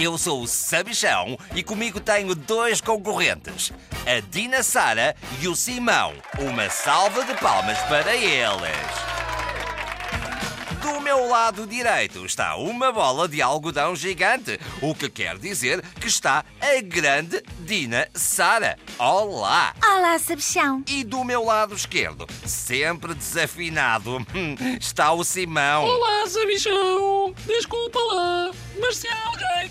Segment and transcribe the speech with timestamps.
[0.00, 3.70] Eu sou o Sabichão e comigo tenho dois concorrentes,
[4.06, 6.14] a Dina Sara e o Simão.
[6.38, 9.10] Uma salva de palmas para eles!
[10.80, 16.08] Do meu lado direito está uma bola de algodão gigante, o que quer dizer que
[16.08, 18.78] está a grande Dina Sara.
[18.98, 19.74] Olá!
[19.84, 20.82] Olá, Sabichão.
[20.88, 24.26] E do meu lado esquerdo, sempre desafinado,
[24.80, 25.84] está o Simão.
[25.84, 27.34] Olá, Sabichão!
[27.46, 29.19] Desculpa lá, mas se há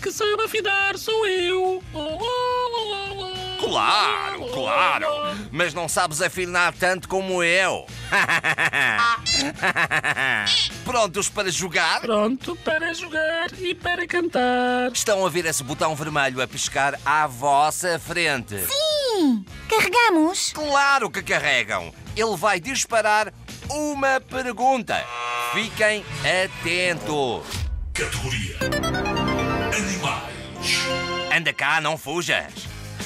[0.00, 1.82] que sabe afinar, sou eu!
[1.92, 3.66] Oh, oh, oh, oh.
[3.68, 5.06] Claro, claro!
[5.52, 7.86] Mas não sabes afinar tanto como eu.
[10.84, 12.00] Prontos para jogar?
[12.00, 14.90] Pronto para jogar e para cantar.
[14.92, 18.56] Estão a ver esse botão vermelho a piscar à vossa frente?
[18.66, 20.52] Sim, carregamos.
[20.52, 21.92] Claro que carregam!
[22.16, 23.32] Ele vai disparar
[23.68, 25.04] uma pergunta.
[25.52, 27.44] Fiquem atentos.
[27.92, 28.56] Categoria
[29.72, 30.84] Animais.
[31.34, 32.52] Anda cá, não fujas.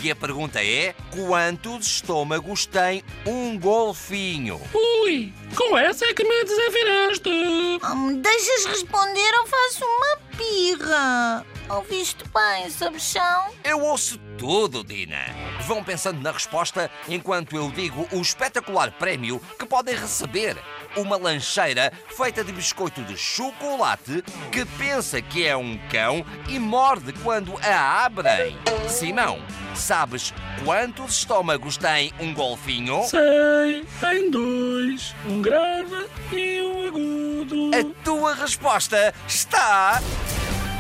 [0.02, 4.60] E a pergunta é: quantos estômagos tem um golfinho?
[4.74, 7.28] Ui, com essa é que me desafinaste.
[7.28, 11.46] Hum, deixas responder ou faço uma pirra?
[11.70, 13.46] Ouviste bem, Sabichão?
[13.62, 15.24] Eu ouço tudo, Dina.
[15.62, 20.58] Vão pensando na resposta enquanto eu digo o espetacular prémio que podem receber.
[20.96, 27.12] Uma lancheira feita de biscoito de chocolate que pensa que é um cão e morde
[27.14, 28.56] quando a abrem.
[28.88, 29.40] Simão,
[29.74, 30.32] sabes
[30.64, 33.02] quantos estômagos tem um golfinho?
[33.04, 37.70] Sei, tem dois, um grave e um agudo.
[37.74, 40.00] A tua resposta está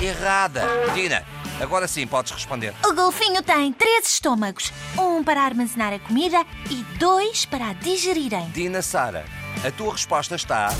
[0.00, 0.62] errada.
[0.94, 1.24] Dina,
[1.60, 2.72] agora sim podes responder.
[2.86, 8.48] O golfinho tem três estômagos: um para armazenar a comida e dois para a digerirem.
[8.50, 9.24] Dina Sara,
[9.62, 10.70] a tua resposta está.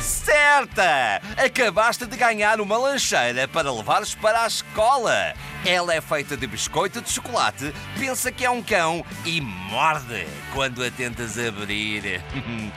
[0.00, 1.20] Certa!
[1.36, 5.34] Acabaste de ganhar uma lancheira para levares para a escola.
[5.66, 10.84] Ela é feita de biscoito de chocolate, pensa que é um cão e morde quando
[10.84, 12.22] a tentas abrir.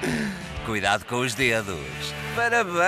[0.65, 1.79] Cuidado com os dedos.
[2.35, 2.81] Parabéns!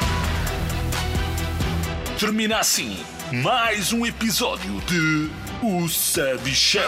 [2.18, 5.30] Termina assim mais um episódio de
[5.62, 6.82] O Sabichão.